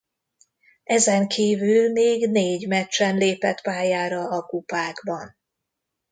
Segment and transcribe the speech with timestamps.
[0.83, 5.35] Ezenkívül még négy meccsen lépett pályára a kupákban.